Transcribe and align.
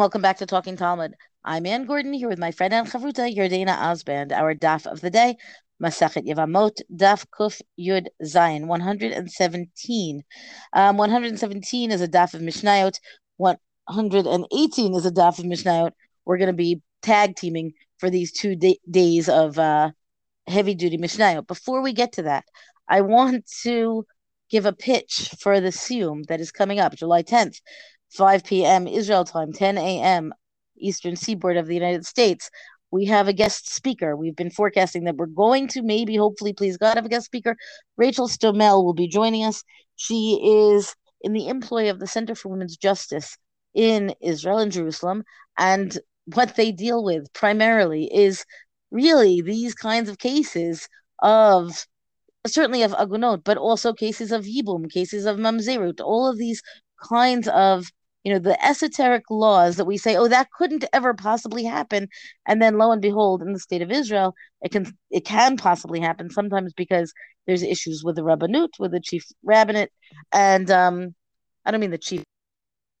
welcome 0.00 0.22
back 0.22 0.38
to 0.38 0.46
Talking 0.46 0.78
Talmud. 0.78 1.12
I'm 1.44 1.66
Anne 1.66 1.84
Gordon 1.84 2.14
here 2.14 2.30
with 2.30 2.38
my 2.38 2.52
friend 2.52 2.72
and 2.72 2.88
chavruta 2.88 3.30
Yardena 3.36 3.76
Osband. 3.76 4.32
Our 4.32 4.54
daf 4.54 4.86
of 4.86 5.02
the 5.02 5.10
day, 5.10 5.36
Masachet 5.78 6.26
Yevamot, 6.26 6.80
daf 6.90 7.26
Kuf 7.38 7.60
Yud 7.78 8.06
Zayin, 8.24 8.66
117. 8.66 10.22
Um, 10.72 10.96
117 10.96 11.90
is 11.90 12.00
a 12.00 12.08
daf 12.08 12.32
of 12.32 12.40
Mishnayot. 12.40 12.98
118 13.36 14.94
is 14.94 15.04
a 15.04 15.10
daf 15.10 15.38
of 15.38 15.44
Mishnayot. 15.44 15.90
We're 16.24 16.38
going 16.38 16.46
to 16.46 16.54
be 16.54 16.80
tag 17.02 17.36
teaming 17.36 17.74
for 17.98 18.08
these 18.08 18.32
two 18.32 18.56
day- 18.56 18.80
days 18.90 19.28
of 19.28 19.58
uh, 19.58 19.90
heavy 20.46 20.74
duty 20.74 20.96
Mishnayot. 20.96 21.46
Before 21.46 21.82
we 21.82 21.92
get 21.92 22.12
to 22.12 22.22
that, 22.22 22.46
I 22.88 23.02
want 23.02 23.44
to 23.64 24.06
give 24.48 24.64
a 24.64 24.72
pitch 24.72 25.34
for 25.40 25.60
the 25.60 25.68
Siyum 25.68 26.24
that 26.28 26.40
is 26.40 26.50
coming 26.50 26.80
up 26.80 26.96
July 26.96 27.22
10th. 27.22 27.60
5 28.10 28.44
p.m. 28.44 28.86
Israel 28.86 29.24
time, 29.24 29.52
10 29.52 29.78
a.m. 29.78 30.32
Eastern 30.78 31.16
Seaboard 31.16 31.56
of 31.56 31.66
the 31.66 31.74
United 31.74 32.06
States. 32.06 32.50
We 32.90 33.04
have 33.06 33.28
a 33.28 33.32
guest 33.32 33.72
speaker. 33.72 34.16
We've 34.16 34.34
been 34.34 34.50
forecasting 34.50 35.04
that 35.04 35.16
we're 35.16 35.26
going 35.26 35.68
to 35.68 35.82
maybe, 35.82 36.16
hopefully, 36.16 36.52
please 36.52 36.76
God, 36.76 36.96
have 36.96 37.06
a 37.06 37.10
guest 37.10 37.26
speaker. 37.26 37.56
Rachel 37.96 38.28
Stomel 38.28 38.84
will 38.84 38.94
be 38.94 39.06
joining 39.06 39.44
us. 39.44 39.62
She 39.96 40.40
is 40.42 40.94
in 41.20 41.32
the 41.32 41.48
employ 41.48 41.90
of 41.90 42.00
the 42.00 42.06
Center 42.06 42.34
for 42.34 42.48
Women's 42.48 42.76
Justice 42.76 43.36
in 43.74 44.14
Israel 44.20 44.58
and 44.58 44.72
Jerusalem. 44.72 45.22
And 45.56 45.96
what 46.24 46.56
they 46.56 46.72
deal 46.72 47.04
with 47.04 47.32
primarily 47.32 48.12
is 48.12 48.44
really 48.90 49.40
these 49.40 49.74
kinds 49.74 50.08
of 50.08 50.18
cases 50.18 50.88
of 51.22 51.86
certainly 52.46 52.82
of 52.82 52.94
agunot, 52.94 53.44
but 53.44 53.58
also 53.58 53.92
cases 53.92 54.32
of 54.32 54.44
yibum, 54.44 54.90
cases 54.90 55.26
of 55.26 55.36
mamzerut, 55.36 56.00
all 56.00 56.26
of 56.26 56.38
these 56.38 56.62
kinds 57.08 57.46
of 57.48 57.86
you 58.24 58.32
know 58.32 58.38
the 58.38 58.62
esoteric 58.64 59.24
laws 59.30 59.76
that 59.76 59.84
we 59.86 59.96
say 59.96 60.16
oh 60.16 60.28
that 60.28 60.50
couldn't 60.56 60.84
ever 60.92 61.14
possibly 61.14 61.64
happen. 61.64 62.08
And 62.46 62.60
then 62.60 62.78
lo 62.78 62.92
and 62.92 63.02
behold 63.02 63.42
in 63.42 63.52
the 63.52 63.58
state 63.60 63.82
of 63.82 63.90
israel 63.90 64.34
it 64.62 64.72
can 64.72 64.92
it 65.10 65.24
can 65.24 65.56
possibly 65.56 66.00
happen 66.00 66.30
sometimes 66.30 66.72
because 66.74 67.12
there's 67.46 67.62
issues 67.62 68.04
with 68.04 68.16
the 68.16 68.22
rabbinut 68.22 68.70
with 68.78 68.92
the 68.92 69.00
chief 69.00 69.24
rabbinate 69.42 69.90
and 70.32 70.70
um 70.70 71.14
i 71.64 71.70
don't 71.70 71.80
mean 71.80 71.90
the 71.90 71.98
chief 71.98 72.22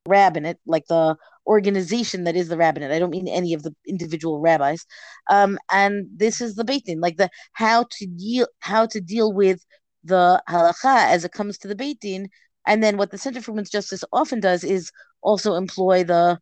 rabbinate 0.08 0.58
like 0.66 0.86
the 0.88 1.16
organization 1.46 2.24
that 2.24 2.36
is 2.36 2.48
the 2.48 2.56
rabbinate. 2.56 2.92
I 2.92 2.98
don't 2.98 3.10
mean 3.10 3.28
any 3.28 3.54
of 3.54 3.62
the 3.62 3.74
individual 3.86 4.40
rabbis. 4.40 4.86
Um 5.30 5.58
and 5.70 6.06
this 6.14 6.40
is 6.40 6.54
the 6.54 6.64
beit 6.64 6.84
din 6.86 7.00
like 7.00 7.16
the 7.16 7.30
how 7.52 7.86
to 7.98 8.06
deal 8.06 8.46
how 8.60 8.86
to 8.86 9.00
deal 9.00 9.32
with 9.32 9.64
the 10.04 10.42
halacha 10.48 11.08
as 11.14 11.24
it 11.24 11.32
comes 11.32 11.58
to 11.58 11.68
the 11.68 11.74
beit 11.74 12.00
din 12.00 12.28
and 12.66 12.82
then 12.82 12.96
what 12.96 13.10
the 13.10 13.18
Center 13.18 13.40
for 13.40 13.52
Women's 13.52 13.70
Justice 13.70 14.04
often 14.12 14.40
does 14.40 14.64
is 14.64 14.90
also 15.22 15.54
employ 15.54 16.04
the 16.04 16.38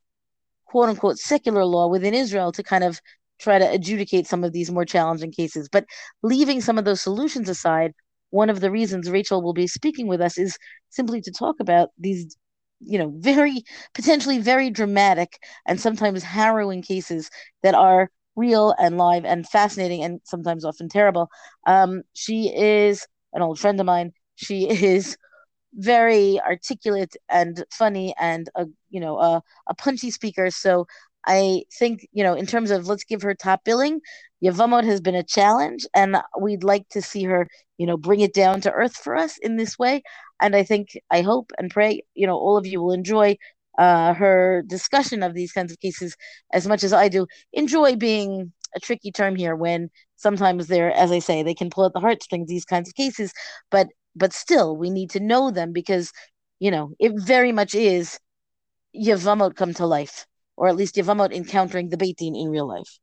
quote 0.66 0.88
unquote 0.88 1.19
secular 1.19 1.64
law 1.64 1.88
within 1.88 2.14
Israel 2.14 2.52
to 2.52 2.62
kind 2.62 2.84
of 2.84 3.00
try 3.41 3.58
to 3.58 3.70
adjudicate 3.70 4.27
some 4.27 4.44
of 4.44 4.52
these 4.52 4.70
more 4.70 4.84
challenging 4.84 5.33
cases. 5.33 5.69
But 5.70 5.86
leaving 6.22 6.61
some 6.61 6.78
of 6.78 6.84
those 6.84 7.00
solutions 7.00 7.48
aside, 7.48 7.92
one 8.30 8.50
of 8.50 8.61
the 8.61 8.70
reasons 8.70 9.11
Rachel 9.11 9.42
will 9.42 9.55
be 9.55 9.66
speaking 9.66 10.06
with 10.06 10.20
us 10.20 10.39
is 10.39 10.56
simply 10.91 11.20
to 11.22 11.30
talk 11.30 11.56
about 11.61 11.91
these, 11.98 12.36
you 12.80 12.98
know, 12.98 13.12
very 13.16 13.62
potentially 13.94 14.39
very 14.39 14.70
dramatic 14.70 15.39
and 15.66 15.80
sometimes 15.80 16.22
harrowing 16.22 16.83
cases 16.83 17.30
that 17.62 17.74
are 17.74 18.11
real 18.36 18.74
and 18.78 18.98
live 18.98 19.24
and 19.24 19.48
fascinating 19.48 20.02
and 20.02 20.20
sometimes 20.24 20.64
often 20.64 20.89
terrible. 20.89 21.28
Um, 21.66 22.02
she 22.14 22.55
is 22.55 23.06
an 23.33 23.42
old 23.42 23.58
friend 23.58 23.80
of 23.80 23.86
mine. 23.86 24.12
She 24.36 24.68
is 24.95 25.17
very 25.78 26.40
articulate 26.40 27.16
and 27.30 27.64
funny 27.72 28.14
and 28.20 28.48
a 28.56 28.66
you 28.90 29.00
know 29.00 29.18
a, 29.18 29.42
a 29.68 29.74
punchy 29.74 30.11
speaker. 30.11 30.50
So 30.50 30.86
i 31.27 31.62
think 31.78 32.06
you 32.12 32.22
know 32.22 32.34
in 32.34 32.46
terms 32.46 32.70
of 32.70 32.86
let's 32.86 33.05
give 33.05 33.22
her 33.22 33.34
top 33.34 33.64
billing 33.64 34.00
yavamot 34.42 34.84
has 34.84 35.00
been 35.00 35.17
a 35.17 35.22
challenge 35.24 35.84
and 35.94 36.17
we'd 36.40 36.62
like 36.62 36.88
to 36.88 37.02
see 37.02 37.24
her 37.24 37.48
you 37.77 37.86
know 37.86 37.96
bring 37.96 38.20
it 38.20 38.33
down 38.34 38.61
to 38.61 38.70
earth 38.72 38.96
for 38.96 39.17
us 39.17 39.38
in 39.38 39.56
this 39.56 39.78
way. 39.78 40.02
And 40.40 40.55
i 40.56 40.62
think 40.62 40.90
i 41.11 41.22
hope 41.22 41.52
and 41.58 41.70
pray 41.70 42.02
you 42.14 42.27
know 42.27 42.36
all 42.36 42.56
of 42.56 42.67
you 42.67 42.83
will 42.83 42.92
enjoy 42.92 43.36
uh, 43.78 44.12
her 44.14 44.62
discussion 44.67 45.22
of 45.22 45.34
these 45.34 45.52
kinds 45.52 45.70
of 45.72 45.78
cases 45.80 46.17
as 46.52 46.67
much 46.67 46.83
as 46.84 46.92
i 46.92 47.08
do. 47.08 47.27
Enjoy 47.52 47.96
being 47.96 48.52
a 48.77 48.80
tricky 48.80 49.11
term 49.12 49.36
here 49.36 49.56
when 49.56 49.90
sometimes 50.17 50.67
they're 50.67 50.92
as 50.92 51.11
i 51.12 51.18
say 51.20 51.42
they 51.42 51.55
can 51.55 51.70
pull 51.70 51.86
at 51.86 51.92
the 51.92 52.00
heartstrings 52.00 52.48
these 52.48 52.64
kinds 52.64 52.88
of 52.88 52.94
cases. 52.94 53.33
But 53.70 53.88
but 54.18 54.33
still 54.33 54.77
we 54.77 54.90
need 54.90 55.11
to 55.11 55.20
know 55.20 55.51
them 55.51 55.73
because 55.73 56.12
you 56.58 56.70
know 56.70 56.92
it 56.98 57.12
very 57.17 57.52
much 57.52 57.74
is 57.74 58.18
Yavamot 58.96 59.55
come 59.55 59.74
to 59.74 59.86
life, 59.86 60.27
or 60.56 60.68
at 60.68 60.77
least 60.77 60.96
Yavamot 60.96 61.33
encountering 61.33 61.89
the 61.89 61.96
Beit 61.96 62.18
Din 62.18 62.34
in 62.34 62.48
real 62.48 62.67
life. 62.67 62.98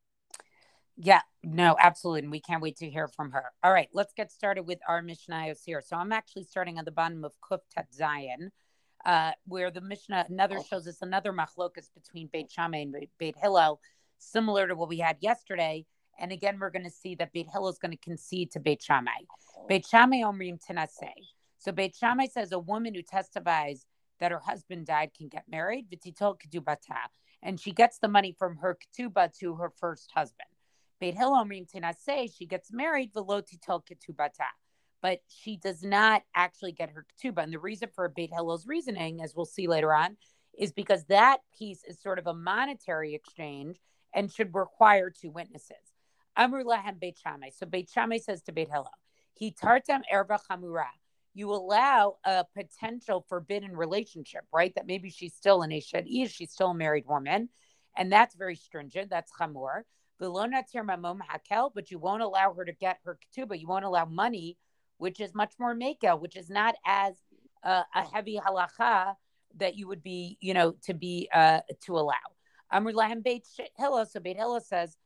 Yeah, 0.98 1.22
no, 1.44 1.76
absolutely. 1.80 2.22
And 2.22 2.31
we 2.31 2.40
can't 2.40 2.62
wait 2.62 2.78
to 2.78 2.90
hear 2.90 3.08
from 3.08 3.31
her. 3.31 3.52
All 3.64 3.72
right, 3.72 3.90
let's 3.94 4.14
get 4.14 4.31
started 4.31 4.64
with 4.64 4.80
our 4.88 5.02
Mishnayos 5.02 5.59
here. 5.66 5.81
So 5.86 5.98
I'm 5.98 6.14
actually 6.14 6.46
starting 6.46 6.78
on 6.80 6.86
the 6.86 6.92
bottom 6.92 7.26
of 7.26 7.34
Kuf 7.42 7.59
Tet 7.74 7.88
Zayin, 7.97 8.50
uh, 9.06 9.32
where 9.46 9.72
the 9.72 9.82
Mishnah 9.82 10.26
another 10.30 10.59
shows 10.70 10.88
us 10.88 11.02
another 11.02 11.34
machlokas 11.34 11.90
between 11.94 12.30
Beit 12.32 12.50
Shammai 12.50 12.80
and 12.80 12.96
Beit 13.20 13.36
Hillel, 13.38 13.80
similar 14.18 14.68
to 14.68 14.76
what 14.76 14.90
we 14.90 15.00
had 15.00 15.18
yesterday. 15.20 15.86
And 16.20 16.31
again, 16.31 16.58
we're 16.59 16.70
going 16.70 16.86
to 16.86 16.92
see 16.92 17.16
that 17.16 17.34
Beit 17.34 17.48
Hillel 17.52 17.70
is 17.70 17.78
going 17.78 17.92
to 17.92 17.98
concede 17.98 18.52
to 18.52 18.59
Beit 18.59 18.81
Shammai. 18.81 19.12
Oh. 19.58 19.66
Beit 19.68 19.86
Shammai 19.86 20.22
omrim 20.22 20.59
tenase. 20.64 21.12
So 21.58 21.72
Beit 21.72 21.96
Shammai 21.96 22.28
says 22.28 22.52
a 22.52 22.59
woman 22.59 22.96
who 22.96 23.02
testifies 23.02 23.86
that 24.20 24.31
her 24.31 24.40
husband 24.40 24.86
died 24.86 25.12
can 25.18 25.28
get 25.28 25.44
married, 25.50 25.88
v'titol 25.90 26.38
ketubata, 26.40 26.98
and 27.44 27.59
she 27.59 27.72
gets 27.72 28.00
the 28.00 28.08
money 28.08 28.36
from 28.38 28.58
her 28.58 28.78
ketuba 28.78 29.38
to 29.40 29.56
her 29.56 29.72
first 29.80 30.12
husband. 30.16 30.48
Beit 31.00 31.16
Hillel 31.16 31.44
omrim 31.44 31.70
tenase, 31.70 32.36
she 32.36 32.46
gets 32.46 32.72
married, 32.72 33.14
v'lo 33.14 33.44
titol 33.44 33.82
ketubata, 33.86 34.47
but 35.02 35.20
she 35.28 35.58
does 35.58 35.84
not 35.84 36.24
actually 36.34 36.72
get 36.72 36.92
her 36.92 37.06
ketuba. 37.06 37.44
And 37.44 37.52
the 37.52 37.59
reason 37.59 37.90
for 37.94 38.08
Beit 38.08 38.32
Hillel's 38.32 38.66
reasoning, 38.66 39.22
as 39.22 39.34
we'll 39.36 39.46
see 39.46 39.68
later 39.68 39.94
on, 39.94 40.16
is 40.58 40.72
because 40.72 41.03
that 41.06 41.40
piece 41.58 41.84
is 41.84 42.02
sort 42.02 42.20
of 42.20 42.28
a 42.28 42.34
monetary 42.34 43.14
exchange 43.14 43.78
and 44.14 44.32
should 44.32 44.56
require 44.56 45.09
two 45.09 45.30
witnesses. 45.30 45.76
Amr 46.38 46.63
lahem 46.63 47.00
Beit 47.00 47.18
Shammai. 47.18 47.50
So 47.50 47.66
Beit 47.66 47.90
Shammai 47.90 48.18
says 48.18 48.41
to 48.44 48.51
Beit 48.51 48.69
Hillel, 48.69 48.91
he 49.34 49.51
tartam 49.51 50.01
erba 50.12 50.40
chamura. 50.50 50.85
You 51.34 51.51
allow 51.51 52.16
a 52.23 52.46
potential 52.56 53.25
forbidden 53.28 53.75
relationship, 53.75 54.46
right? 54.53 54.73
That 54.75 54.88
maybe 54.88 55.09
she's 55.09 55.34
still 55.34 55.63
an 55.63 55.72
Eshet 55.72 56.06
Ish, 56.07 56.34
she's 56.34 56.51
still 56.51 56.72
a 56.72 56.75
married 56.75 57.06
woman. 57.06 57.50
And 57.97 58.12
that's 58.12 58.35
very 58.35 58.56
stringent. 58.56 59.09
That's 59.09 59.31
chamur. 59.40 59.84
hakel, 60.22 61.72
but 61.73 61.91
you 61.91 62.00
won't 62.00 62.22
allow 62.22 62.53
her 62.53 62.66
to 62.66 62.73
get 62.73 63.00
her 63.03 63.17
ketubah. 63.17 63.59
You 63.59 63.67
won't 63.67 63.85
allow 63.85 64.06
money, 64.06 64.57
which 64.97 65.19
is 65.19 65.34
much 65.34 65.53
more 65.59 65.75
mekel, 65.75 66.19
which 66.19 66.38
is 66.38 66.50
not 66.50 66.75
as 66.85 67.16
uh, 67.63 67.84
a 67.94 68.02
heavy 68.02 68.40
halacha 68.40 69.16
that 69.57 69.75
you 69.75 69.88
would 69.88 70.03
be, 70.03 70.38
you 70.41 70.53
know, 70.53 70.73
to 70.84 70.94
be 70.94 71.29
uh, 71.34 71.62
to 71.81 71.97
allow. 71.97 72.13
Amr 72.72 72.94
lahem 72.94 73.23
Beit 73.23 73.46
Hillel. 73.78 74.06
So 74.06 74.19
Beit 74.19 74.38
Hillel 74.38 74.62
says, 74.62 74.97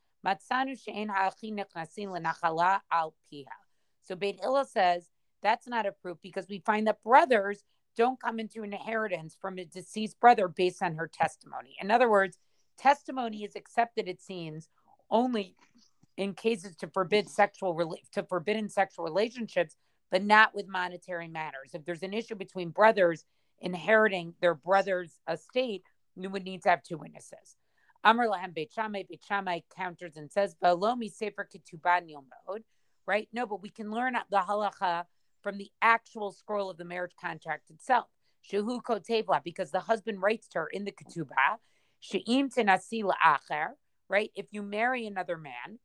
So 4.02 4.16
Beit 4.16 4.40
Hillel 4.40 4.64
says 4.64 5.08
that's 5.42 5.66
not 5.66 5.86
a 5.86 5.92
proof 5.92 6.18
because 6.22 6.46
we 6.48 6.58
find 6.58 6.86
that 6.86 7.02
brothers 7.02 7.62
don't 7.96 8.20
come 8.20 8.38
into 8.38 8.62
an 8.62 8.72
inheritance 8.72 9.36
from 9.40 9.58
a 9.58 9.64
deceased 9.64 10.18
brother 10.20 10.48
based 10.48 10.82
on 10.82 10.94
her 10.94 11.08
testimony. 11.08 11.76
In 11.80 11.90
other 11.90 12.08
words, 12.08 12.38
testimony 12.78 13.44
is 13.44 13.56
accepted, 13.56 14.08
it 14.08 14.20
seems, 14.20 14.68
only 15.10 15.54
in 16.16 16.34
cases 16.34 16.76
to 16.76 16.88
forbid 16.88 17.28
sexual 17.28 17.96
to 18.12 18.22
forbidden 18.24 18.68
sexual 18.68 19.04
relationships, 19.04 19.76
but 20.10 20.22
not 20.22 20.54
with 20.54 20.68
monetary 20.68 21.28
matters. 21.28 21.70
If 21.72 21.84
there's 21.84 22.02
an 22.02 22.14
issue 22.14 22.34
between 22.34 22.70
brothers 22.70 23.24
inheriting 23.60 24.34
their 24.40 24.54
brother's 24.54 25.18
estate, 25.28 25.82
you 26.16 26.30
would 26.30 26.44
need 26.44 26.62
to 26.62 26.70
have 26.70 26.82
two 26.82 26.98
witnesses. 26.98 27.56
Amr 28.02 28.28
Lahem 28.28 28.54
Beit 28.54 28.72
counters 29.76 30.16
and 30.16 30.30
says, 30.30 30.56
Valomi 30.62 31.12
Sefer 31.12 31.46
Ketuban 31.46 32.10
Yomod, 32.10 32.62
right? 33.06 33.28
No, 33.32 33.46
but 33.46 33.62
we 33.62 33.68
can 33.68 33.90
learn 33.90 34.16
the 34.30 34.38
halacha 34.38 35.04
from 35.42 35.58
the 35.58 35.70
actual 35.82 36.32
scroll 36.32 36.70
of 36.70 36.78
the 36.78 36.84
marriage 36.84 37.14
contract 37.20 37.70
itself. 37.70 38.06
Shehu 38.50 38.82
Kotevla, 38.82 39.42
because 39.44 39.70
the 39.70 39.80
husband 39.80 40.22
writes 40.22 40.48
to 40.48 40.60
her 40.60 40.66
in 40.66 40.84
the 40.84 40.92
ketubah, 40.92 41.58
She'im 42.00 42.48
tenasi 42.48 43.02
acher, 43.02 43.68
right? 44.08 44.30
If 44.34 44.46
you 44.52 44.62
marry 44.62 45.06
another 45.06 45.36
man, 45.36 45.78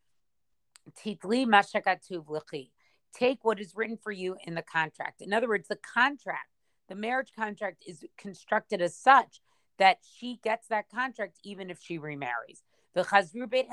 titli 1.04 1.46
mashakatuv 1.46 2.70
take 3.14 3.44
what 3.44 3.60
is 3.60 3.74
written 3.76 3.98
for 3.98 4.12
you 4.12 4.38
in 4.46 4.56
the 4.56 4.62
contract. 4.62 5.22
In 5.22 5.34
other 5.34 5.48
words, 5.48 5.68
the 5.68 5.78
contract, 5.78 6.50
the 6.88 6.96
marriage 6.96 7.32
contract 7.36 7.84
is 7.86 8.04
constructed 8.18 8.82
as 8.82 8.96
such 8.96 9.42
that 9.78 10.00
she 10.18 10.40
gets 10.44 10.68
that 10.68 10.90
contract 10.90 11.40
even 11.44 11.70
if 11.70 11.80
she 11.82 11.98
remarries. 11.98 12.64
And 12.96 13.06
so 13.06 13.46
Beit 13.46 13.68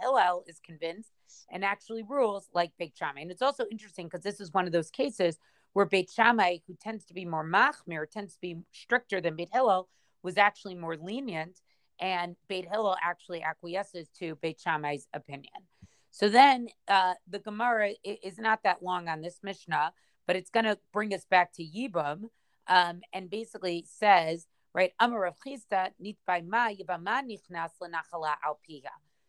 Hillel 0.00 0.44
is 0.46 0.60
convinced 0.64 1.10
and 1.50 1.64
actually 1.64 2.04
rules 2.04 2.48
like 2.54 2.70
Beit 2.78 2.96
Shammai. 2.96 3.22
And 3.22 3.30
it's 3.32 3.42
also 3.42 3.64
interesting 3.70 4.06
because 4.06 4.22
this 4.22 4.40
is 4.40 4.52
one 4.52 4.66
of 4.66 4.72
those 4.72 4.90
cases 4.90 5.38
where 5.72 5.86
Beit 5.86 6.10
Shammai, 6.10 6.58
who 6.66 6.74
tends 6.80 7.04
to 7.06 7.14
be 7.14 7.24
more 7.24 7.44
machmir, 7.44 8.08
tends 8.08 8.34
to 8.34 8.40
be 8.40 8.58
stricter 8.70 9.20
than 9.20 9.34
Beit 9.34 9.48
Hillel, 9.52 9.88
was 10.22 10.38
actually 10.38 10.76
more 10.76 10.96
lenient, 10.96 11.60
and 11.98 12.36
Beit 12.48 12.68
Hillel 12.70 12.96
actually 13.02 13.42
acquiesces 13.42 14.08
to 14.20 14.36
Beit 14.36 14.60
Shammai's 14.60 15.08
opinion. 15.12 15.66
So 16.12 16.28
then 16.28 16.68
uh, 16.86 17.14
the 17.28 17.38
Gemara 17.40 17.94
is 18.04 18.38
not 18.38 18.62
that 18.62 18.82
long 18.82 19.08
on 19.08 19.22
this 19.22 19.40
Mishnah, 19.42 19.92
but 20.26 20.36
it's 20.36 20.50
going 20.50 20.66
to 20.66 20.78
bring 20.92 21.12
us 21.14 21.24
back 21.24 21.52
to 21.54 21.64
Yibum 21.64 22.28
um, 22.72 23.02
and 23.12 23.28
basically 23.28 23.84
says, 23.86 24.46
right. 24.72 24.94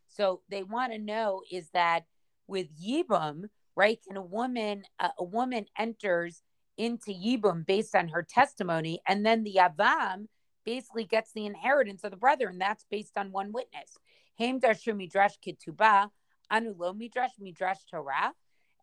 So 0.07 0.41
they 0.49 0.63
want 0.63 0.93
to 0.93 0.99
know 0.99 1.41
is 1.51 1.69
that 1.73 2.05
with 2.47 2.67
Yibum, 2.81 3.49
right, 3.75 3.99
can 4.07 4.15
a 4.15 4.21
woman, 4.21 4.83
uh, 4.97 5.09
a 5.19 5.23
woman 5.25 5.65
enters 5.77 6.41
into 6.77 7.11
Yibum 7.11 7.65
based 7.65 7.93
on 7.95 8.07
her 8.07 8.23
testimony, 8.23 9.01
and 9.05 9.25
then 9.25 9.43
the 9.43 9.59
Avam 9.59 10.27
basically 10.63 11.03
gets 11.03 11.33
the 11.33 11.45
inheritance 11.45 12.05
of 12.05 12.11
the 12.11 12.17
brother, 12.17 12.47
and 12.47 12.61
that's 12.61 12.85
based 12.89 13.17
on 13.17 13.33
one 13.33 13.51
witness. 13.51 13.97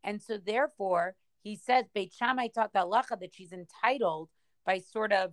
And 0.03 0.23
so 0.23 0.37
therefore, 0.37 1.15
he 1.43 1.57
says 1.57 1.87
Beit 1.95 2.13
Shammai 2.13 2.49
taught 2.49 2.75
the 2.75 2.81
halacha 2.81 3.19
that 3.21 3.33
she's 3.35 3.53
entitled 3.53 4.29
by 4.65 4.79
sort 4.79 5.13
of, 5.13 5.33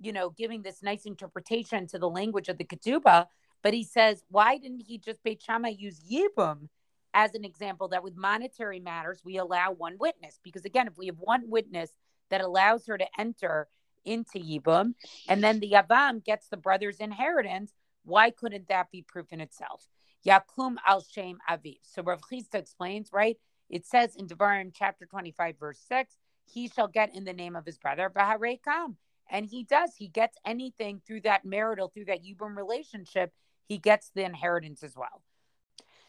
you 0.00 0.12
know, 0.12 0.30
giving 0.30 0.62
this 0.62 0.82
nice 0.82 1.06
interpretation 1.06 1.86
to 1.88 1.98
the 1.98 2.08
language 2.08 2.48
of 2.48 2.58
the 2.58 2.64
Ketubah. 2.64 3.26
But 3.62 3.74
he 3.74 3.84
says, 3.84 4.22
why 4.28 4.58
didn't 4.58 4.82
he 4.86 4.98
just 4.98 5.22
Beit 5.22 5.42
Shammai 5.42 5.70
use 5.70 6.00
Yibum 6.10 6.68
as 7.14 7.34
an 7.34 7.44
example 7.44 7.88
that 7.88 8.04
with 8.04 8.16
monetary 8.16 8.78
matters, 8.78 9.22
we 9.24 9.38
allow 9.38 9.72
one 9.72 9.96
witness? 9.98 10.38
Because 10.42 10.64
again, 10.64 10.86
if 10.86 10.96
we 10.96 11.06
have 11.06 11.18
one 11.18 11.48
witness 11.48 11.90
that 12.30 12.40
allows 12.40 12.86
her 12.86 12.98
to 12.98 13.06
enter 13.18 13.68
into 14.04 14.38
Yibum, 14.38 14.94
and 15.28 15.42
then 15.42 15.58
the 15.60 15.72
Yavam 15.72 16.24
gets 16.24 16.48
the 16.48 16.56
brother's 16.56 16.98
inheritance, 16.98 17.72
why 18.04 18.30
couldn't 18.30 18.68
that 18.68 18.90
be 18.92 19.02
proof 19.02 19.32
in 19.32 19.40
itself? 19.40 19.88
Yakum 20.26 20.76
al 20.86 21.02
Shem 21.02 21.38
Aviv. 21.48 21.78
So 21.82 22.02
Rav 22.02 22.20
Chisda 22.20 22.54
explains, 22.54 23.10
right? 23.12 23.36
It 23.68 23.84
says 23.86 24.14
in 24.16 24.26
Devarim 24.26 24.72
chapter 24.74 25.06
25, 25.06 25.58
verse 25.58 25.80
6, 25.88 26.14
he 26.46 26.68
shall 26.68 26.88
get 26.88 27.14
in 27.14 27.24
the 27.24 27.32
name 27.32 27.56
of 27.56 27.66
his 27.66 27.78
brother, 27.78 28.10
Baharekam. 28.10 28.96
And 29.28 29.44
he 29.46 29.64
does. 29.64 29.90
He 29.96 30.08
gets 30.08 30.38
anything 30.46 31.00
through 31.04 31.22
that 31.22 31.44
marital, 31.44 31.88
through 31.88 32.04
that 32.06 32.24
Yibum 32.24 32.56
relationship, 32.56 33.32
he 33.66 33.78
gets 33.78 34.10
the 34.14 34.24
inheritance 34.24 34.82
as 34.82 34.94
well. 34.96 35.22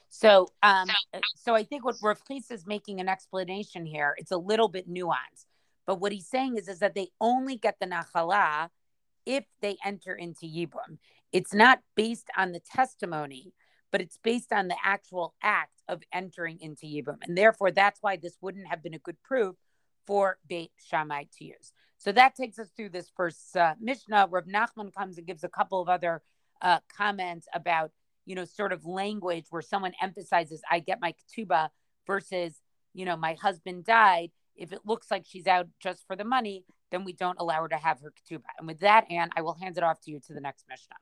So, 0.10 0.48
um, 0.64 0.88
so 1.36 1.56
I 1.56 1.64
think 1.64 1.84
what 1.84 1.96
Rav 2.02 2.22
is 2.30 2.66
making 2.66 3.02
an 3.02 3.10
explanation 3.10 3.86
here. 3.86 4.16
It's 4.18 4.32
a 4.32 4.38
little 4.38 4.70
bit 4.70 4.90
nuanced, 4.90 5.46
but 5.86 6.00
what 6.00 6.12
he's 6.12 6.28
saying 6.28 6.58
is, 6.58 6.68
is 6.68 6.80
that 6.80 6.96
they 6.96 7.10
only 7.20 7.58
get 7.58 7.78
the 7.80 7.88
nachala 7.88 8.70
if 9.26 9.44
they 9.62 9.78
enter 9.84 10.14
into 10.14 10.46
Yibum. 10.46 11.00
It's 11.34 11.54
not 11.54 11.82
based 11.96 12.30
on 12.38 12.54
the 12.54 12.62
testimony, 12.62 13.54
but 13.92 14.00
it's 14.00 14.18
based 14.24 14.54
on 14.54 14.70
the 14.70 14.78
actual 14.84 15.34
act 15.42 15.82
of 15.90 16.04
entering 16.14 16.60
into 16.62 16.86
Yibum. 16.86 17.18
And 17.24 17.38
therefore, 17.38 17.72
that's 17.72 18.02
why 18.02 18.16
this 18.16 18.38
wouldn't 18.40 18.68
have 18.68 18.82
been 18.82 18.94
a 18.94 19.00
good 19.00 19.22
proof 19.24 19.56
for 20.08 20.40
Beit 20.48 20.72
Shammai 20.90 21.26
to 21.38 21.46
use. 21.46 21.74
So 21.98 22.12
that 22.14 22.36
takes 22.36 22.58
us 22.58 22.70
through 22.76 22.90
this 22.90 23.12
first 23.16 23.56
uh, 23.56 23.76
Mishnah. 23.80 24.30
Rav 24.32 24.46
Nachman 24.46 24.94
comes 24.94 25.18
and 25.18 25.28
gives 25.28 25.44
a 25.44 25.50
couple 25.50 25.82
of 25.82 25.90
other 25.90 26.22
uh, 26.62 26.80
comments 26.96 27.48
about, 27.54 27.92
you 28.26 28.36
know, 28.36 28.46
sort 28.46 28.72
of 28.72 28.86
language 28.86 29.46
where 29.50 29.62
someone 29.62 29.94
emphasizes, 30.02 30.62
I 30.72 30.80
get 30.80 31.02
my 31.02 31.14
ketubah 31.14 31.70
versus, 32.06 32.62
you 32.94 33.06
know, 33.06 33.18
my 33.18 33.36
husband 33.42 33.86
died. 33.86 34.32
If 34.56 34.72
it 34.72 34.82
looks 34.86 35.12
like 35.12 35.26
she's 35.28 35.48
out 35.48 35.68
just 35.80 36.06
for 36.08 36.16
the 36.16 36.24
money, 36.24 36.66
then 36.92 37.04
we 37.04 37.14
don't 37.14 37.40
allow 37.40 37.62
her 37.62 37.68
to 37.68 37.78
have 37.78 38.00
her 38.02 38.12
ketubah. 38.12 38.44
And 38.58 38.68
with 38.68 38.80
that, 38.80 39.06
Anne, 39.12 39.30
I 39.36 39.42
will 39.42 39.54
hand 39.54 39.78
it 39.78 39.84
off 39.84 40.00
to 40.02 40.12
you 40.12 40.20
to 40.28 40.34
the 40.34 40.42
next 40.42 40.66
Mishnah. 40.70 40.96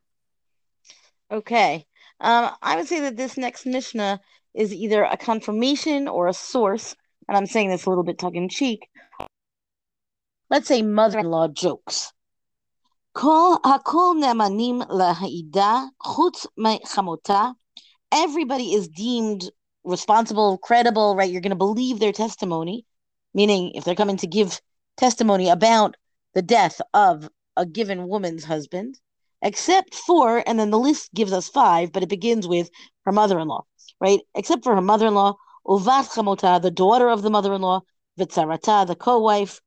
Okay. 1.31 1.85
Um, 2.19 2.51
I 2.61 2.75
would 2.75 2.87
say 2.87 3.01
that 3.01 3.17
this 3.17 3.37
next 3.37 3.65
Mishnah 3.65 4.19
is 4.53 4.73
either 4.73 5.03
a 5.03 5.17
confirmation 5.17 6.07
or 6.07 6.27
a 6.27 6.33
source, 6.33 6.95
and 7.27 7.37
I'm 7.37 7.45
saying 7.45 7.69
this 7.69 7.85
a 7.85 7.89
little 7.89 8.03
bit 8.03 8.17
tongue 8.17 8.35
in 8.35 8.49
cheek. 8.49 8.87
Let's 10.49 10.67
say 10.67 10.81
mother 10.81 11.19
in 11.19 11.25
law 11.25 11.47
jokes. 11.47 12.11
Everybody 18.11 18.73
is 18.73 18.87
deemed 18.89 19.49
responsible, 19.83 20.57
credible, 20.57 21.15
right? 21.15 21.31
You're 21.31 21.41
going 21.41 21.49
to 21.51 21.55
believe 21.55 21.99
their 21.99 22.11
testimony, 22.11 22.85
meaning 23.33 23.71
if 23.73 23.83
they're 23.83 23.95
coming 23.95 24.17
to 24.17 24.27
give 24.27 24.59
testimony 24.97 25.49
about 25.49 25.95
the 26.33 26.41
death 26.41 26.81
of 26.93 27.29
a 27.57 27.65
given 27.65 28.07
woman's 28.07 28.43
husband, 28.43 28.99
except 29.41 29.95
for, 29.95 30.43
and 30.45 30.59
then 30.59 30.71
the 30.71 30.79
list 30.79 31.13
gives 31.13 31.31
us 31.31 31.47
five, 31.47 31.91
but 31.91 32.03
it 32.03 32.09
begins 32.09 32.47
with 32.47 32.69
her 33.05 33.11
mother 33.11 33.39
in 33.39 33.47
law, 33.47 33.63
right? 34.01 34.19
Except 34.35 34.63
for 34.63 34.75
her 34.75 34.81
mother 34.81 35.07
in 35.07 35.13
law, 35.13 35.35
Uvat 35.67 36.09
Chamota, 36.13 36.61
the 36.61 36.71
daughter 36.71 37.09
of 37.09 37.21
the 37.21 37.29
mother 37.29 37.53
in 37.53 37.61
law, 37.61 37.81
Vitzarata, 38.19 38.85
the 38.87 38.95
co 38.95 39.19
wife, 39.19 39.61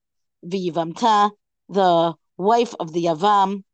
Viyivamta, 0.44 1.30
the 1.68 2.14
wife 2.36 2.74
of 2.80 2.92
the 2.92 3.04
Yavam. 3.04 3.64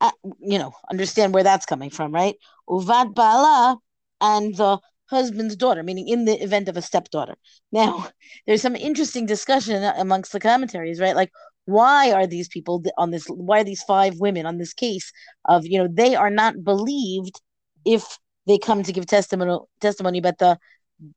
Uh, 0.00 0.10
you 0.40 0.58
know, 0.58 0.72
understand 0.90 1.32
where 1.32 1.42
that's 1.42 1.64
coming 1.64 1.88
from, 1.88 2.12
right? 2.12 2.36
Uvat 2.68 3.14
Bala, 3.14 3.78
and 4.20 4.54
the 4.56 4.78
husband's 5.06 5.56
daughter, 5.56 5.82
meaning 5.82 6.08
in 6.08 6.24
the 6.24 6.42
event 6.42 6.68
of 6.68 6.76
a 6.76 6.82
stepdaughter. 6.82 7.36
Now, 7.72 8.08
there's 8.46 8.62
some 8.62 8.76
interesting 8.76 9.26
discussion 9.26 9.82
amongst 9.82 10.32
the 10.32 10.40
commentaries, 10.40 11.00
right? 11.00 11.16
Like, 11.16 11.30
why 11.66 12.12
are 12.12 12.26
these 12.26 12.48
people 12.48 12.82
on 12.96 13.10
this 13.10 13.26
why 13.26 13.60
are 13.60 13.64
these 13.64 13.82
five 13.82 14.18
women 14.18 14.46
on 14.46 14.56
this 14.56 14.72
case 14.72 15.12
of 15.46 15.66
you 15.66 15.78
know 15.78 15.88
they 15.90 16.14
are 16.14 16.30
not 16.30 16.62
believed 16.62 17.40
if 17.84 18.18
they 18.46 18.56
come 18.56 18.84
to 18.84 18.92
give 18.92 19.04
testimony 19.04 19.58
testimony 19.80 20.18
about 20.18 20.38
the 20.38 20.56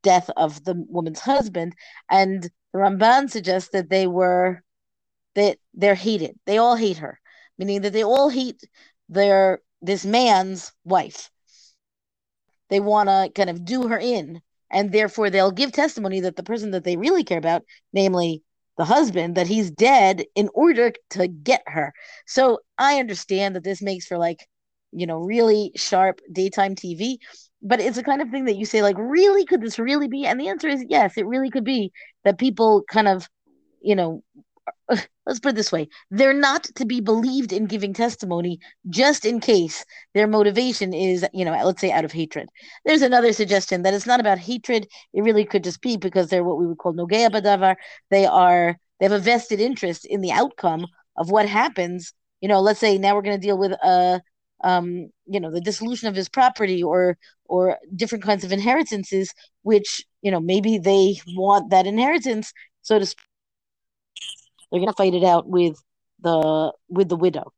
death 0.04 0.30
of 0.38 0.64
the 0.64 0.76
woman's 0.90 1.20
husband 1.20 1.74
and 2.10 2.44
the 2.44 2.80
ramban 2.80 3.30
suggests 3.30 3.70
that 3.72 3.90
they 3.90 4.08
were 4.08 4.62
that 5.36 5.58
they're 5.74 5.96
hated 5.96 6.38
they 6.46 6.58
all 6.58 6.76
hate 6.76 6.98
her 6.98 7.20
meaning 7.58 7.82
that 7.82 7.94
they 7.94 8.04
all 8.04 8.30
hate 8.30 8.62
their 9.08 9.62
this 9.82 10.06
man's 10.06 10.72
wife 10.84 11.30
they 12.70 12.80
want 12.80 13.10
to 13.10 13.32
kind 13.34 13.50
of 13.50 13.66
do 13.66 13.88
her 13.88 13.98
in 13.98 14.42
and 14.72 14.92
therefore 14.92 15.30
they'll 15.30 15.52
give 15.52 15.72
testimony 15.72 16.20
that 16.20 16.36
the 16.36 16.44
person 16.44 16.72
that 16.72 16.84
they 16.84 16.98
really 16.98 17.24
care 17.24 17.38
about 17.38 17.64
namely 17.94 18.44
the 18.80 18.86
husband 18.86 19.36
that 19.36 19.46
he's 19.46 19.70
dead 19.70 20.24
in 20.36 20.50
order 20.54 20.94
to 21.10 21.28
get 21.28 21.62
her. 21.68 21.94
So 22.26 22.60
I 22.78 23.00
understand 23.00 23.56
that 23.58 23.64
this 23.66 23.82
makes 23.82 24.06
for 24.08 24.18
like, 24.18 24.48
you 24.94 25.06
know, 25.06 25.20
really 25.20 25.74
sharp 25.76 26.22
daytime 26.32 26.76
TV, 26.76 27.18
but 27.62 27.80
it's 27.80 27.98
a 27.98 28.04
kind 28.04 28.22
of 28.22 28.30
thing 28.30 28.46
that 28.46 28.56
you 28.56 28.66
say, 28.66 28.82
like, 28.82 28.98
really, 28.98 29.46
could 29.46 29.62
this 29.62 29.80
really 29.80 30.08
be? 30.08 30.26
And 30.26 30.40
the 30.40 30.48
answer 30.50 30.68
is 30.68 30.84
yes, 30.88 31.18
it 31.18 31.26
really 31.26 31.50
could 31.50 31.66
be 31.66 31.92
that 32.24 32.38
people 32.38 32.84
kind 32.90 33.08
of, 33.08 33.28
you 33.82 33.96
know, 33.96 34.24
let's 34.90 35.40
put 35.40 35.50
it 35.50 35.56
this 35.56 35.72
way 35.72 35.88
they're 36.12 36.34
not 36.34 36.64
to 36.76 36.86
be 36.86 37.00
believed 37.02 37.52
in 37.54 37.66
giving 37.66 37.94
testimony 37.94 38.60
just 38.90 39.26
in 39.26 39.40
case 39.40 39.86
their 40.14 40.28
motivation 40.28 40.94
is 40.94 41.26
you 41.34 41.46
know 41.46 41.52
let's 41.64 41.82
say 41.82 41.92
out 41.92 42.06
of 42.06 42.12
hatred. 42.12 42.50
There's 42.86 43.02
another 43.02 43.34
suggestion 43.34 43.84
that 43.84 43.94
it's 43.94 44.06
not 44.06 44.20
about 44.20 44.40
hatred 44.40 44.88
it 45.14 45.22
really 45.22 45.46
could 45.46 45.64
just 45.64 45.82
be 45.82 45.98
because 45.98 46.30
they're 46.30 46.44
what 46.44 46.58
we 46.58 46.68
would 46.68 46.78
call 46.78 46.94
nogea 46.94 47.30
badavar 47.30 47.76
they 48.10 48.26
are 48.26 48.78
they 49.00 49.06
have 49.06 49.12
a 49.12 49.20
vested 49.20 49.60
interest 49.60 50.06
in 50.06 50.22
the 50.22 50.32
outcome 50.32 50.86
of 51.18 51.32
what 51.32 51.48
happens. 51.48 52.14
You 52.42 52.50
know 52.50 52.62
let's 52.62 52.80
say 52.80 52.98
now 52.98 53.16
we're 53.16 53.22
going 53.22 53.40
to 53.40 53.48
deal 53.48 53.58
with 53.58 53.72
a 53.74 53.86
uh, 53.86 54.20
um 54.64 55.10
you 55.26 55.40
know 55.40 55.52
the 55.52 55.62
dissolution 55.62 56.08
of 56.08 56.16
his 56.16 56.30
property 56.30 56.84
or 56.84 57.18
or 57.50 57.78
different 57.96 58.24
kinds 58.24 58.44
of 58.44 58.52
inheritances 58.52 59.34
which 59.64 60.04
you 60.22 60.32
know 60.32 60.40
maybe 60.40 60.78
they 60.78 61.16
want 61.36 61.70
that 61.72 61.88
inheritance 61.88 62.54
so 62.82 63.00
to 63.00 63.06
speak 63.06 63.26
they're 64.72 64.86
to 64.86 64.94
fight 64.94 65.14
it 65.14 65.24
out 65.24 65.48
with 65.48 65.82
the 66.22 66.74
with 66.90 67.10
the 67.10 67.16
widow. 67.16 67.52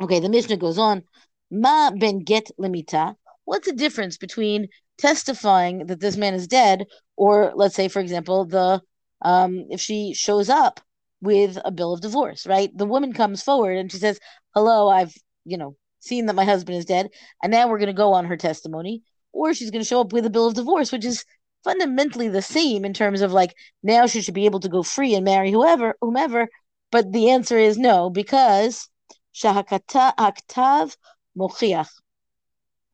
Okay, 0.00 0.20
the 0.20 0.28
Mishnah 0.28 0.56
goes 0.56 0.78
on. 0.78 1.04
Ma 1.50 1.90
ben 1.90 2.20
get 2.20 2.50
limita. 2.58 3.14
What's 3.44 3.66
the 3.66 3.74
difference 3.74 4.16
between 4.16 4.68
testifying 4.98 5.86
that 5.86 6.00
this 6.00 6.16
man 6.16 6.34
is 6.34 6.46
dead, 6.46 6.86
or 7.16 7.52
let's 7.54 7.74
say, 7.74 7.88
for 7.88 8.00
example, 8.00 8.44
the 8.44 8.80
um, 9.22 9.66
if 9.70 9.80
she 9.80 10.14
shows 10.14 10.48
up 10.48 10.80
with 11.20 11.58
a 11.64 11.70
bill 11.70 11.92
of 11.92 12.00
divorce, 12.00 12.46
right? 12.46 12.70
The 12.76 12.86
woman 12.86 13.12
comes 13.12 13.42
forward 13.42 13.76
and 13.76 13.90
she 13.92 13.98
says, 13.98 14.18
"Hello, 14.54 14.88
I've 14.88 15.14
you 15.44 15.58
know 15.58 15.76
seen 16.02 16.26
that 16.26 16.34
my 16.34 16.44
husband 16.44 16.76
is 16.78 16.84
dead, 16.84 17.10
and 17.42 17.50
now 17.50 17.68
we're 17.68 17.78
going 17.78 17.86
to 17.86 17.92
go 17.92 18.12
on 18.12 18.26
her 18.26 18.36
testimony." 18.36 19.02
Or 19.32 19.54
she's 19.54 19.70
going 19.70 19.82
to 19.82 19.88
show 19.88 20.02
up 20.02 20.12
with 20.12 20.26
a 20.26 20.30
bill 20.30 20.46
of 20.46 20.54
divorce, 20.54 20.92
which 20.92 21.06
is 21.06 21.24
fundamentally 21.64 22.28
the 22.28 22.42
same 22.42 22.84
in 22.84 22.92
terms 22.92 23.20
of 23.20 23.32
like 23.32 23.54
now 23.82 24.06
she 24.06 24.20
should 24.20 24.34
be 24.34 24.46
able 24.46 24.60
to 24.60 24.68
go 24.68 24.82
free 24.82 25.14
and 25.14 25.24
marry 25.24 25.50
whoever 25.50 25.94
whomever 26.00 26.48
but 26.90 27.12
the 27.12 27.30
answer 27.30 27.58
is 27.58 27.78
no 27.78 28.10
because 28.10 28.88
shahaktav 29.34 30.96
mochiach 31.38 31.88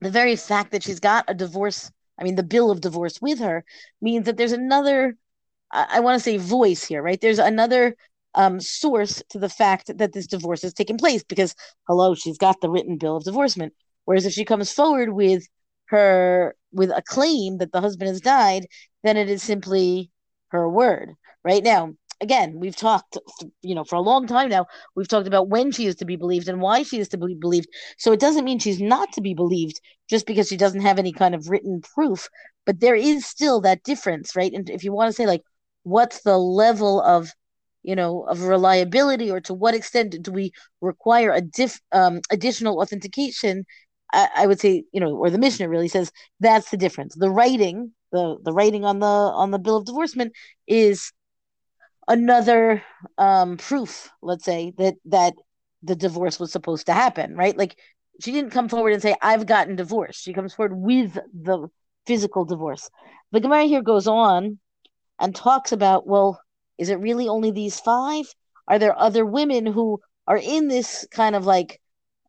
the 0.01 0.11
very 0.11 0.37
fact 0.37 0.73
that 0.73 0.83
she's 0.83 1.01
got 1.01 1.25
a 1.29 1.35
divorce 1.35 1.91
i 2.19 2.25
mean 2.25 2.35
the 2.35 2.43
bill 2.43 2.71
of 2.71 2.81
divorce 2.81 3.21
with 3.21 3.39
her 3.39 3.65
means 4.01 4.27
that 4.27 4.37
there's 4.37 4.53
another 4.53 5.17
i, 5.73 5.87
I 5.93 6.01
want 6.01 6.17
to 6.17 6.23
say 6.23 6.37
voice 6.37 6.85
here 6.85 7.03
right 7.03 7.21
there's 7.21 7.39
another 7.39 7.97
um, 8.39 8.61
source 8.61 9.23
to 9.31 9.39
the 9.39 9.49
fact 9.49 9.99
that 9.99 10.13
this 10.13 10.27
divorce 10.27 10.63
has 10.63 10.73
taken 10.73 10.97
place 10.97 11.23
because, 11.25 11.55
hello, 11.89 12.15
she's 12.15 12.39
got 12.39 12.61
the 12.61 12.71
written 12.71 12.97
bill 12.97 13.17
of 13.17 13.25
divorcement. 13.25 13.75
Whereas 14.05 14.25
if 14.25 14.33
she 14.33 14.45
comes 14.45 14.73
forward 14.73 15.13
with 15.13 15.47
her 15.87 16.55
with 16.73 16.91
a 16.91 17.03
claim 17.03 17.59
that 17.59 17.73
the 17.73 17.81
husband 17.81 18.09
has 18.09 18.21
died, 18.21 18.67
then 19.03 19.17
it 19.17 19.29
is 19.29 19.43
simply 19.43 20.11
her 20.49 20.69
word. 20.69 21.11
Right 21.45 21.65
now, 21.65 21.95
again, 22.21 22.55
we've 22.59 22.77
talked, 22.77 23.19
you 23.63 23.75
know, 23.75 23.85
for 23.85 23.97
a 23.97 24.01
long 24.01 24.27
time 24.27 24.51
now. 24.51 24.67
We've 24.95 25.09
talked 25.09 25.27
about 25.27 25.49
when 25.49 25.73
she 25.73 25.87
is 25.87 25.97
to 25.97 26.05
be 26.05 26.17
believed 26.17 26.49
and 26.49 26.61
why 26.61 26.85
she 26.85 27.01
is 27.01 27.09
to 27.09 27.19
be 27.19 27.35
believed. 27.35 27.69
So 27.99 28.13
it 28.13 28.21
doesn't 28.21 28.45
mean 28.45 28.61
she's 28.61 28.81
not 28.81 29.13
to 29.15 29.21
be 29.21 29.35
believed 29.35 29.81
just 30.09 30.27
because 30.27 30.49
she 30.49 30.57
doesn't 30.57 30.83
have 30.83 30.99
any 30.99 31.13
kind 31.13 31.35
of 31.35 31.49
written 31.49 31.81
proof. 31.81 32.29
But 32.67 32.79
there 32.81 32.95
is 32.95 33.27
still 33.27 33.61
that 33.63 33.83
difference, 33.83 34.37
right? 34.37 34.53
And 34.53 34.71
if 34.71 34.85
you 34.85 34.93
want 34.93 35.09
to 35.09 35.13
say 35.13 35.27
like, 35.27 35.43
what's 35.83 36.23
the 36.23 36.39
level 36.39 37.01
of 37.01 37.33
you 37.89 37.97
know 37.97 38.23
of 38.25 38.43
reliability 38.43 39.31
or 39.31 39.41
to 39.41 39.55
what 39.55 39.75
extent 39.75 40.15
do 40.23 40.31
we 40.31 40.53
require 40.83 41.33
a 41.33 41.41
diff 41.41 41.81
um, 41.93 42.21
additional 42.31 42.81
authentication? 42.83 43.65
I, 44.13 44.29
I, 44.37 44.47
would 44.47 44.61
say 44.61 44.85
you 44.93 45.01
know 45.01 45.17
or 45.17 45.31
the 45.31 45.39
Mishnah 45.39 45.71
really 45.71 45.89
says 45.89 46.13
that's 46.39 46.71
the 46.71 46.77
difference. 46.77 47.15
The 47.15 47.31
writing 47.31 47.93
the 48.13 48.37
the 48.43 48.53
writing 48.53 48.85
on 48.85 48.99
the 48.99 49.07
on 49.07 49.51
the 49.51 49.59
bill 49.59 49.79
of 49.79 49.87
divorcement 49.87 50.35
is 50.67 51.13
another 52.09 52.83
um 53.19 53.57
proof 53.57 54.11
let's 54.23 54.45
say 54.45 54.73
that 54.79 54.95
that 55.07 55.35
the 55.83 55.97
divorce 55.97 56.39
was 56.39 56.53
supposed 56.53 56.87
to 56.87 56.93
happen 56.93 57.35
right? 57.37 57.57
Like 57.57 57.79
she 58.21 58.33
didn't 58.33 58.51
come 58.51 58.69
forward 58.69 58.93
and 58.93 59.03
say 59.03 59.15
i've 59.23 59.47
gotten 59.47 59.77
divorced. 59.77 60.23
She 60.23 60.35
comes 60.35 60.53
forward 60.53 60.77
with 60.77 61.19
the 61.33 61.69
physical 62.07 62.45
divorce. 62.45 62.91
The 63.33 63.41
gemara 63.41 63.65
here 63.65 63.83
goes 63.83 64.07
on 64.07 64.59
and 65.19 65.35
talks 65.35 65.73
about 65.73 66.07
well 66.07 66.41
is 66.79 66.89
it 66.91 67.01
really 67.01 67.29
only 67.29 67.51
these 67.51 67.81
five? 67.81 68.27
Are 68.67 68.79
there 68.79 68.99
other 68.99 69.25
women 69.25 69.67
who 69.67 70.01
are 70.27 70.37
in 70.37 70.69
this 70.69 71.07
kind 71.11 71.35
of 71.35 71.47
like 71.47 71.81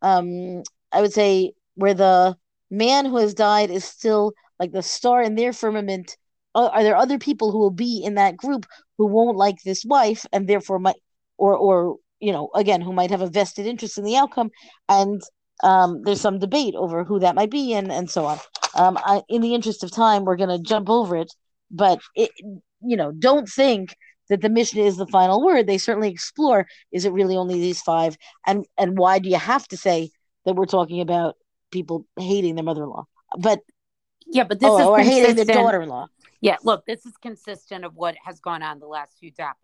um 0.02 0.64
i 0.94 1.02
would 1.02 1.12
say 1.12 1.52
where 1.76 1.94
the 1.94 2.36
man 2.72 3.06
who 3.06 3.18
has 3.18 3.34
died 3.34 3.70
is 3.70 3.84
still 3.84 4.32
like 4.58 4.72
the 4.72 4.82
star 4.82 5.22
in 5.22 5.36
their 5.36 5.52
firmament 5.52 6.16
are 6.56 6.84
there 6.84 6.96
other 6.96 7.18
people 7.20 7.52
who 7.52 7.60
will 7.60 7.72
be 7.72 8.02
in 8.04 8.16
that 8.16 8.38
group 8.38 8.66
who 8.98 9.06
won't 9.06 9.38
like 9.38 9.56
this 9.64 9.86
wife 9.86 10.26
and 10.34 10.48
therefore 10.48 10.80
might 10.80 10.96
or 11.38 11.56
or 11.56 11.98
you 12.20 12.32
know 12.32 12.50
again 12.56 12.82
who 12.82 12.94
might 12.94 13.12
have 13.12 13.22
a 13.22 13.28
vested 13.28 13.66
interest 13.66 13.98
in 13.98 14.04
the 14.04 14.18
outcome? 14.18 14.50
And 14.88 15.22
um, 15.64 16.02
there's 16.04 16.22
some 16.22 16.40
debate 16.40 16.76
over 16.76 17.04
who 17.04 17.20
that 17.20 17.36
might 17.36 17.52
be 17.52 17.74
and 17.74 17.92
and 17.92 18.10
so 18.10 18.26
on. 18.26 18.40
Um, 18.76 18.98
I, 18.98 19.24
in 19.30 19.42
the 19.42 19.54
interest 19.54 19.84
of 19.84 19.92
time 19.92 20.26
we're 20.26 20.38
going 20.38 20.50
to 20.56 20.60
jump 20.60 20.90
over 20.90 21.16
it 21.16 21.32
but 21.72 22.00
it, 22.16 22.32
you 22.82 22.98
know 22.98 23.12
don't 23.12 23.48
think 23.48 23.96
that 24.30 24.42
the 24.42 24.50
Mishnah 24.50 24.84
is 24.84 24.98
the 24.98 25.08
final 25.08 25.44
word. 25.44 25.68
They 25.68 25.78
certainly 25.78 26.10
explore 26.10 26.68
is 26.92 27.06
it 27.06 27.12
really 27.12 27.36
only 27.36 27.60
these 27.60 27.82
five? 27.82 28.18
And 28.46 28.66
and 28.78 28.98
why 28.98 29.20
do 29.20 29.30
you 29.30 29.38
have 29.38 29.68
to 29.70 29.78
say 29.78 30.12
that 30.46 30.56
we're 30.56 30.66
talking 30.66 31.02
about 31.02 31.36
people 31.72 32.06
hating 32.18 32.56
their 32.56 32.64
mother-in-law? 32.64 33.06
But 33.38 33.60
yeah 34.28 34.44
but 34.44 34.60
this 34.60 34.70
oh, 34.70 34.80
is 34.80 34.86
or 34.86 35.00
hating 35.00 35.36
their 35.36 35.46
daughter-in-law. 35.46 36.08
Yeah, 36.42 36.58
look, 36.64 36.86
this 36.86 37.06
is 37.06 37.18
consistent 37.18 37.84
of 37.84 37.96
what 37.96 38.16
has 38.24 38.40
gone 38.40 38.64
on 38.64 38.80
the 38.80 38.88
last 38.88 39.18
few 39.20 39.32
dapim. 39.32 39.56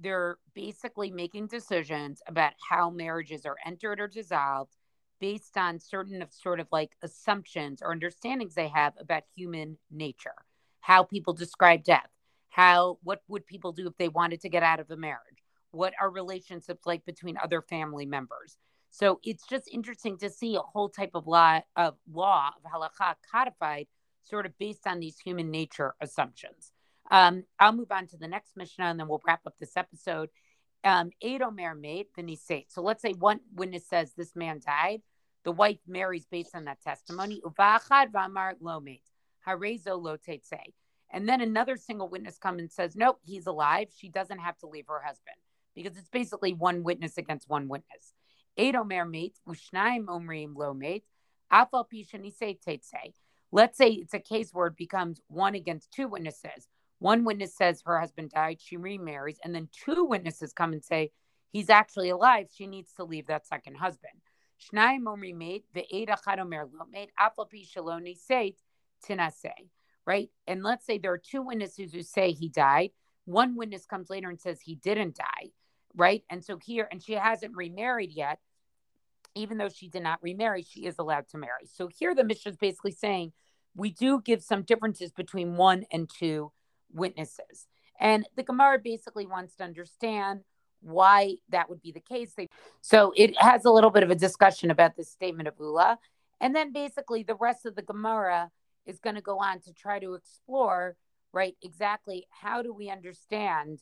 They're 0.00 0.38
basically 0.54 1.10
making 1.10 1.46
decisions 1.46 2.20
about 2.26 2.52
how 2.68 2.90
marriages 2.90 3.46
are 3.46 3.56
entered 3.64 4.00
or 4.00 4.08
dissolved 4.08 4.76
based 5.20 5.56
on 5.56 5.78
certain 5.78 6.22
of 6.22 6.32
sort 6.32 6.58
of 6.58 6.66
like 6.72 6.90
assumptions 7.02 7.82
or 7.82 7.92
understandings 7.92 8.54
they 8.54 8.68
have 8.68 8.94
about 8.98 9.22
human 9.36 9.76
nature, 9.90 10.34
how 10.80 11.04
people 11.04 11.34
describe 11.34 11.84
death, 11.84 12.08
how 12.50 12.98
what 13.02 13.22
would 13.28 13.46
people 13.46 13.72
do 13.72 13.86
if 13.86 13.96
they 13.96 14.08
wanted 14.08 14.40
to 14.42 14.48
get 14.48 14.62
out 14.62 14.80
of 14.80 14.90
a 14.90 14.96
marriage, 14.96 15.42
what 15.70 15.94
are 16.00 16.10
relationships 16.10 16.84
like 16.84 17.04
between 17.06 17.38
other 17.42 17.62
family 17.62 18.04
members. 18.04 18.58
So 18.90 19.20
it's 19.22 19.46
just 19.46 19.68
interesting 19.72 20.18
to 20.18 20.28
see 20.28 20.56
a 20.56 20.60
whole 20.60 20.88
type 20.88 21.12
of 21.14 21.26
law 21.26 21.60
of 21.76 21.94
law 22.12 22.50
of 22.56 22.70
halakha 22.70 23.14
codified 23.30 23.86
sort 24.24 24.46
of 24.46 24.58
based 24.58 24.86
on 24.86 25.00
these 25.00 25.18
human 25.18 25.50
nature 25.50 25.94
assumptions. 26.00 26.72
Um, 27.10 27.44
I'll 27.58 27.72
move 27.72 27.90
on 27.92 28.06
to 28.08 28.16
the 28.16 28.28
next 28.28 28.56
Mishnah 28.56 28.86
and 28.86 29.00
then 29.00 29.08
we'll 29.08 29.22
wrap 29.26 29.40
up 29.46 29.56
this 29.58 29.76
episode. 29.76 30.28
Um, 30.82 31.10
Omer 31.22 31.74
made 31.74 32.06
the 32.16 32.22
Nisate. 32.22 32.66
So 32.68 32.82
let's 32.82 33.02
say 33.02 33.12
one 33.12 33.40
witness 33.54 33.88
says 33.88 34.12
this 34.16 34.34
man 34.34 34.60
died. 34.64 35.02
The 35.44 35.52
wife 35.52 35.78
marries 35.86 36.26
based 36.26 36.54
on 36.54 36.64
that 36.64 36.82
testimony. 36.82 37.40
And 41.12 41.28
then 41.28 41.40
another 41.40 41.76
single 41.76 42.08
witness 42.08 42.38
comes 42.38 42.60
and 42.60 42.70
says, 42.70 42.94
Nope, 42.96 43.18
he's 43.24 43.46
alive. 43.46 43.88
She 43.96 44.08
doesn't 44.08 44.38
have 44.38 44.58
to 44.58 44.66
leave 44.66 44.86
her 44.88 45.02
husband 45.04 45.36
because 45.74 45.96
it's 45.96 46.08
basically 46.08 46.52
one 46.52 46.82
witness 46.82 47.18
against 47.18 47.48
one 47.48 47.68
witness. 47.68 48.12
Omer 48.58 49.04
mate, 49.04 49.38
Ushnaim 49.48 50.06
Omrim 50.06 50.54
lo 50.56 50.74
mate, 50.74 51.04
Afal 51.52 51.86
Nisate 51.90 53.12
Let's 53.52 53.78
say 53.78 53.88
it's 53.90 54.14
a 54.14 54.20
case 54.20 54.50
where 54.52 54.68
it 54.68 54.76
becomes 54.76 55.20
one 55.28 55.54
against 55.54 55.92
two 55.92 56.06
witnesses. 56.06 56.68
One 56.98 57.24
witness 57.24 57.56
says 57.56 57.82
her 57.86 57.98
husband 57.98 58.30
died, 58.30 58.60
she 58.60 58.76
remarries, 58.76 59.38
and 59.42 59.54
then 59.54 59.68
two 59.72 60.04
witnesses 60.04 60.52
come 60.52 60.72
and 60.72 60.84
say 60.84 61.10
he's 61.50 61.70
actually 61.70 62.10
alive. 62.10 62.48
She 62.54 62.66
needs 62.66 62.92
to 62.94 63.04
leave 63.04 63.26
that 63.26 63.46
second 63.46 63.76
husband. 63.76 64.12
Right? 70.10 70.30
And 70.48 70.64
let's 70.64 70.84
say 70.84 70.98
there 70.98 71.12
are 71.12 71.18
two 71.32 71.42
witnesses 71.42 71.92
who 71.92 72.02
say 72.02 72.32
he 72.32 72.48
died. 72.48 72.90
One 73.26 73.54
witness 73.54 73.86
comes 73.86 74.10
later 74.10 74.28
and 74.28 74.40
says 74.40 74.60
he 74.60 74.74
didn't 74.74 75.16
die. 75.16 75.50
Right? 75.94 76.24
And 76.28 76.44
so 76.44 76.58
here, 76.58 76.88
and 76.90 77.00
she 77.02 77.12
hasn't 77.12 77.56
remarried 77.56 78.12
yet 78.12 78.38
even 79.34 79.58
though 79.58 79.68
she 79.68 79.88
did 79.88 80.02
not 80.02 80.18
remarry, 80.22 80.62
she 80.62 80.86
is 80.86 80.96
allowed 80.98 81.28
to 81.28 81.38
marry. 81.38 81.66
So 81.66 81.88
here 81.88 82.14
the 82.14 82.24
Mishnah 82.24 82.50
is 82.50 82.56
basically 82.56 82.90
saying 82.90 83.32
we 83.76 83.90
do 83.90 84.20
give 84.20 84.42
some 84.42 84.62
differences 84.62 85.12
between 85.12 85.56
one 85.56 85.84
and 85.92 86.10
two 86.10 86.50
witnesses. 86.92 87.68
And 88.00 88.26
the 88.36 88.42
Gemara 88.42 88.78
basically 88.82 89.26
wants 89.26 89.54
to 89.56 89.64
understand 89.64 90.40
why 90.80 91.36
that 91.50 91.68
would 91.68 91.82
be 91.82 91.92
the 91.92 92.00
case. 92.00 92.34
So 92.80 93.12
it 93.16 93.40
has 93.40 93.64
a 93.64 93.70
little 93.70 93.90
bit 93.90 94.02
of 94.02 94.10
a 94.10 94.14
discussion 94.14 94.70
about 94.70 94.96
this 94.96 95.10
statement 95.10 95.46
of 95.46 95.54
Ula. 95.60 95.98
And 96.40 96.56
then 96.56 96.72
basically 96.72 97.22
the 97.22 97.34
rest 97.36 97.66
of 97.66 97.76
the 97.76 97.82
Gemara 97.82 98.50
is 98.90 98.98
going 98.98 99.16
to 99.16 99.22
go 99.22 99.38
on 99.38 99.60
to 99.60 99.72
try 99.72 99.98
to 99.98 100.14
explore, 100.14 100.96
right, 101.32 101.56
exactly 101.62 102.26
how 102.30 102.60
do 102.62 102.72
we 102.72 102.90
understand 102.90 103.78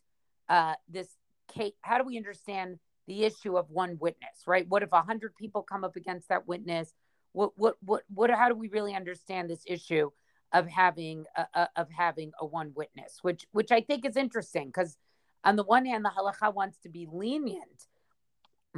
uh, 0.48 0.74
this 0.88 1.08
case? 1.52 1.72
How 1.80 1.98
do 1.98 2.04
we 2.04 2.16
understand 2.16 2.78
the 3.06 3.24
issue 3.24 3.56
of 3.56 3.70
one 3.70 3.96
witness, 3.98 4.44
right? 4.46 4.68
What 4.68 4.82
if 4.82 4.92
a 4.92 5.02
hundred 5.02 5.34
people 5.34 5.62
come 5.62 5.82
up 5.82 5.96
against 5.96 6.28
that 6.28 6.46
witness? 6.46 6.92
What, 7.32 7.52
what, 7.56 7.76
what, 7.82 8.02
what, 8.14 8.30
how 8.30 8.48
do 8.48 8.54
we 8.54 8.68
really 8.68 8.94
understand 8.94 9.48
this 9.48 9.64
issue 9.66 10.10
of 10.52 10.68
having, 10.68 11.24
a, 11.36 11.46
a, 11.54 11.68
of 11.76 11.88
having 11.90 12.32
a 12.40 12.46
one 12.46 12.72
witness, 12.74 13.18
which, 13.22 13.46
which 13.52 13.72
I 13.72 13.80
think 13.80 14.04
is 14.04 14.16
interesting 14.16 14.68
because 14.68 14.96
on 15.44 15.56
the 15.56 15.64
one 15.64 15.86
hand, 15.86 16.04
the 16.04 16.10
halacha 16.10 16.54
wants 16.54 16.78
to 16.80 16.88
be 16.88 17.06
lenient 17.10 17.86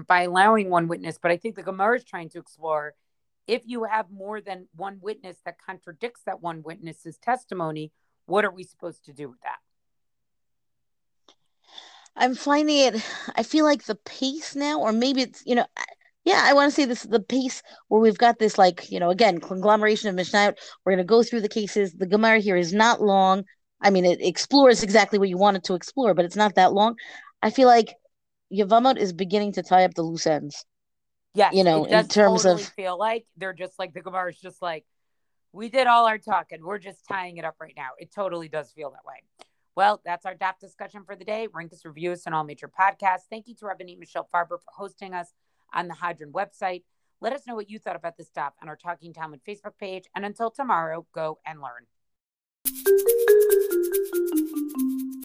by 0.07 0.23
allowing 0.23 0.71
one 0.71 0.89
witness, 0.89 1.19
but 1.21 1.31
I 1.31 1.37
think 1.37 1.57
the 1.57 1.63
Gemara 1.63 1.97
is 1.97 2.05
trying 2.05 2.29
to 2.31 2.39
explore 2.39 2.95
if 3.50 3.62
you 3.66 3.83
have 3.83 4.07
more 4.12 4.40
than 4.40 4.69
one 4.76 4.99
witness 5.02 5.37
that 5.45 5.57
contradicts 5.59 6.21
that 6.25 6.40
one 6.40 6.62
witness's 6.62 7.19
testimony, 7.19 7.90
what 8.26 8.45
are 8.45 8.52
we 8.52 8.62
supposed 8.62 9.04
to 9.07 9.12
do 9.12 9.28
with 9.28 9.40
that? 9.40 9.59
I'm 12.14 12.37
finding 12.37 12.78
it. 12.78 13.04
I 13.35 13.42
feel 13.42 13.64
like 13.64 13.85
the 13.85 13.97
pace 13.97 14.54
now, 14.54 14.80
or 14.80 14.92
maybe 14.92 15.23
it's 15.23 15.42
you 15.45 15.57
know, 15.57 15.66
yeah, 16.25 16.42
I 16.45 16.52
want 16.52 16.71
to 16.71 16.75
say 16.75 16.85
this 16.85 17.02
the 17.02 17.19
pace 17.19 17.61
where 17.88 18.00
we've 18.00 18.19
got 18.19 18.38
this 18.38 18.57
like 18.57 18.88
you 18.88 19.00
know 19.00 19.11
again 19.11 19.40
conglomeration 19.40 20.09
of 20.09 20.14
Mishnah. 20.14 20.54
We're 20.85 20.92
going 20.92 21.04
to 21.04 21.04
go 21.04 21.25
through 21.25 21.40
the 21.40 21.49
cases. 21.49 21.92
The 21.92 22.07
Gemara 22.07 22.38
here 22.38 22.57
is 22.57 22.73
not 22.73 23.02
long. 23.02 23.45
I 23.80 23.90
mean, 23.90 24.04
it 24.04 24.21
explores 24.21 24.85
exactly 24.85 25.19
what 25.19 25.28
you 25.28 25.38
wanted 25.38 25.64
to 25.64 25.75
explore, 25.75 26.14
but 26.14 26.25
it's 26.25 26.37
not 26.37 26.54
that 26.54 26.73
long. 26.73 26.95
I 27.42 27.50
feel 27.50 27.66
like 27.66 27.95
Yavamot 28.52 28.97
is 28.97 29.12
beginning 29.12 29.52
to 29.54 29.62
tie 29.64 29.85
up 29.85 29.95
the 29.95 30.02
loose 30.02 30.26
ends. 30.26 30.64
Yeah, 31.35 31.51
you 31.53 31.63
know, 31.63 31.85
in 31.85 32.09
terms 32.09 32.43
totally 32.43 32.63
of 32.63 32.69
feel 32.71 32.99
like 32.99 33.25
they're 33.37 33.53
just 33.53 33.79
like 33.79 33.95
the 33.95 34.01
Gemara 34.01 34.31
is 34.31 34.41
just 34.41 34.61
like 34.61 34.85
we 35.53 35.69
did 35.69 35.87
all 35.87 36.07
our 36.07 36.19
talking. 36.19 36.65
We're 36.65 36.79
just 36.79 37.07
tying 37.07 37.37
it 37.37 37.45
up 37.45 37.57
right 37.61 37.75
now. 37.77 37.91
It 37.99 38.13
totally 38.13 38.49
does 38.49 38.73
feel 38.73 38.91
that 38.91 39.05
way. 39.05 39.23
Well, 39.77 40.01
that's 40.05 40.27
our 40.27 40.35
DAF 40.35 40.59
discussion 40.61 41.05
for 41.05 41.15
the 41.15 41.25
day. 41.25 41.49
Rank 41.53 41.73
us, 41.73 41.85
review 41.85 42.13
us 42.13 42.27
on 42.27 42.35
all 42.35 42.45
major 42.45 42.69
podcasts. 42.69 43.29
Thank 43.31 43.47
you 43.49 43.55
to 43.57 43.65
Rabbanit 43.67 43.99
Michelle 43.99 44.29
Farber 44.35 44.59
for 44.59 44.73
hosting 44.77 45.15
us 45.15 45.33
on 45.73 45.89
the 45.89 45.95
Hadran 45.95 46.33
website. 46.33 46.83
Let 47.21 47.33
us 47.33 47.47
know 47.47 47.55
what 47.55 47.71
you 47.71 47.79
thought 47.79 47.97
about 47.97 48.17
this 48.17 48.27
stuff 48.27 48.55
on 48.61 48.69
our 48.69 48.77
Talking 48.77 49.13
Talmud 49.13 49.41
Facebook 49.47 49.79
page. 49.79 50.05
And 50.17 50.25
until 50.25 50.51
tomorrow, 50.51 51.07
go 51.13 51.39
and 51.47 51.61
learn. 51.61 51.87